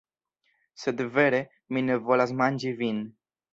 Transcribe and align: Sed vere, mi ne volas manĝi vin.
Sed 0.83 1.03
vere, 1.17 1.43
mi 1.77 1.85
ne 1.91 2.01
volas 2.09 2.35
manĝi 2.43 2.75
vin. 2.83 3.07